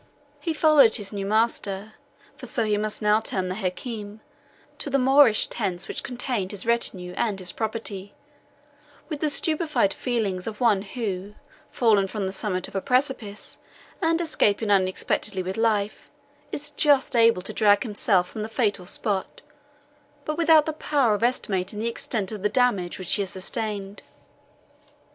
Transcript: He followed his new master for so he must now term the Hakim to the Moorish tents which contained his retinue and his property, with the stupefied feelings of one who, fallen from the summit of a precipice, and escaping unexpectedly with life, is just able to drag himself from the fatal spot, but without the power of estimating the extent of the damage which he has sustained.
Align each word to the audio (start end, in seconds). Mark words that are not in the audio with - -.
He 0.39 0.51
followed 0.51 0.95
his 0.95 1.13
new 1.13 1.27
master 1.27 1.93
for 2.35 2.47
so 2.47 2.63
he 2.63 2.75
must 2.75 3.03
now 3.03 3.19
term 3.19 3.49
the 3.49 3.53
Hakim 3.53 4.21
to 4.79 4.89
the 4.89 4.97
Moorish 4.97 5.45
tents 5.45 5.87
which 5.87 6.01
contained 6.01 6.49
his 6.49 6.65
retinue 6.65 7.13
and 7.17 7.37
his 7.37 7.51
property, 7.51 8.15
with 9.09 9.19
the 9.19 9.29
stupefied 9.29 9.93
feelings 9.93 10.47
of 10.47 10.59
one 10.59 10.81
who, 10.81 11.35
fallen 11.69 12.07
from 12.07 12.25
the 12.25 12.33
summit 12.33 12.67
of 12.67 12.73
a 12.75 12.81
precipice, 12.81 13.59
and 14.01 14.19
escaping 14.19 14.71
unexpectedly 14.71 15.43
with 15.43 15.55
life, 15.55 16.09
is 16.51 16.71
just 16.71 17.15
able 17.15 17.43
to 17.43 17.53
drag 17.53 17.83
himself 17.83 18.27
from 18.27 18.41
the 18.41 18.49
fatal 18.49 18.87
spot, 18.87 19.43
but 20.25 20.35
without 20.35 20.65
the 20.65 20.73
power 20.73 21.13
of 21.13 21.21
estimating 21.21 21.77
the 21.77 21.87
extent 21.87 22.31
of 22.31 22.41
the 22.41 22.49
damage 22.49 22.97
which 22.97 23.13
he 23.13 23.21
has 23.21 23.29
sustained. 23.29 24.01